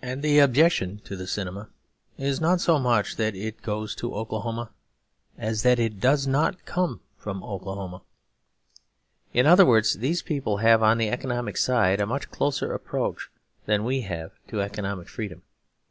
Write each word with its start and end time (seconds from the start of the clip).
And 0.00 0.22
the 0.22 0.38
objection 0.38 1.02
to 1.04 1.14
the 1.14 1.26
cinema 1.26 1.68
is 2.16 2.40
not 2.40 2.58
so 2.58 2.78
much 2.78 3.16
that 3.16 3.34
it 3.34 3.60
goes 3.60 3.94
to 3.96 4.14
Oklahoma 4.14 4.70
as 5.36 5.62
that 5.62 5.78
it 5.78 6.00
does 6.00 6.26
not 6.26 6.64
come 6.64 7.02
from 7.18 7.42
Oklahoma. 7.44 8.00
In 9.34 9.44
other 9.44 9.66
words, 9.66 9.98
these 9.98 10.22
people 10.22 10.56
have 10.64 10.82
on 10.82 10.96
the 10.96 11.10
economic 11.10 11.58
side 11.58 12.00
a 12.00 12.06
much 12.06 12.30
closer 12.30 12.72
approach 12.72 13.28
than 13.66 13.84
we 13.84 14.00
have 14.00 14.30
to 14.46 14.62
economic 14.62 15.06
freedom. 15.06 15.42